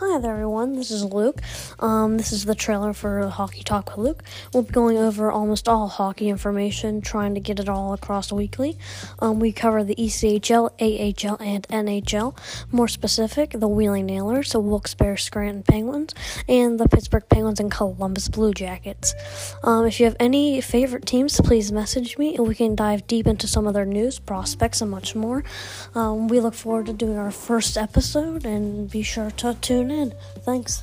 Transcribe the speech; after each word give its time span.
Hi 0.00 0.18
there, 0.18 0.32
everyone. 0.32 0.76
This 0.76 0.90
is 0.90 1.04
Luke. 1.04 1.42
Um, 1.78 2.16
this 2.16 2.32
is 2.32 2.46
the 2.46 2.54
trailer 2.54 2.94
for 2.94 3.28
Hockey 3.28 3.62
Talk 3.62 3.90
with 3.90 3.98
Luke. 3.98 4.22
We'll 4.54 4.62
be 4.62 4.72
going 4.72 4.96
over 4.96 5.30
almost 5.30 5.68
all 5.68 5.88
hockey 5.88 6.30
information, 6.30 7.02
trying 7.02 7.34
to 7.34 7.40
get 7.40 7.60
it 7.60 7.68
all 7.68 7.92
across 7.92 8.32
weekly. 8.32 8.78
Um, 9.18 9.40
we 9.40 9.52
cover 9.52 9.84
the 9.84 9.94
ECHL, 9.96 10.70
AHL, 10.80 11.36
and 11.38 11.68
NHL. 11.68 12.34
More 12.72 12.88
specific, 12.88 13.50
the 13.50 13.68
Wheeling 13.68 14.06
Nailers, 14.06 14.52
the 14.52 14.60
Wilkes-Barre 14.60 15.18
Scranton 15.18 15.64
Penguins, 15.64 16.14
and 16.48 16.80
the 16.80 16.88
Pittsburgh 16.88 17.28
Penguins 17.28 17.60
and 17.60 17.70
Columbus 17.70 18.28
Blue 18.28 18.54
Jackets. 18.54 19.14
Um, 19.62 19.84
if 19.84 20.00
you 20.00 20.06
have 20.06 20.16
any 20.18 20.62
favorite 20.62 21.04
teams, 21.04 21.38
please 21.42 21.70
message 21.70 22.16
me, 22.16 22.36
and 22.36 22.48
we 22.48 22.54
can 22.54 22.74
dive 22.74 23.06
deep 23.06 23.26
into 23.26 23.46
some 23.46 23.66
of 23.66 23.74
their 23.74 23.84
news, 23.84 24.18
prospects, 24.18 24.80
and 24.80 24.90
much 24.90 25.14
more. 25.14 25.44
Um, 25.94 26.26
we 26.26 26.40
look 26.40 26.54
forward 26.54 26.86
to 26.86 26.94
doing 26.94 27.18
our 27.18 27.30
first 27.30 27.76
episode, 27.76 28.46
and 28.46 28.90
be 28.90 29.02
sure 29.02 29.30
to 29.32 29.52
tune 29.60 29.89
in. 29.90 30.14
Thanks. 30.40 30.82